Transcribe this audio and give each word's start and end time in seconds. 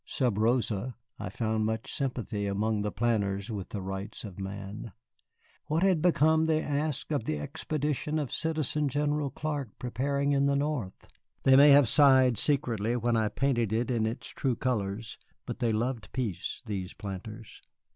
Sub 0.03 0.35
rosa, 0.39 0.95
I 1.19 1.29
found 1.29 1.67
much 1.67 1.93
sympathy 1.93 2.47
among 2.47 2.81
the 2.81 2.91
planters 2.91 3.51
with 3.51 3.69
the 3.69 3.83
Rights 3.83 4.23
of 4.23 4.39
Man. 4.39 4.93
What 5.65 5.83
had 5.83 6.01
become, 6.01 6.45
they 6.45 6.63
asked, 6.63 7.11
of 7.11 7.25
the 7.25 7.37
expedition 7.37 8.17
of 8.17 8.31
Citizen 8.31 8.87
General 8.89 9.29
Clark 9.29 9.77
preparing 9.77 10.31
in 10.31 10.47
the 10.47 10.55
North? 10.55 11.07
They 11.43 11.55
may 11.55 11.69
have 11.69 11.87
sighed 11.87 12.39
secretly 12.39 12.95
when 12.95 13.15
I 13.15 13.29
painted 13.29 13.71
it 13.71 13.91
in 13.91 14.07
its 14.07 14.25
true 14.29 14.55
colors, 14.55 15.19
but 15.45 15.59
they 15.59 15.69
loved 15.69 16.11
peace, 16.13 16.63
these 16.65 16.95
planters. 16.95 17.61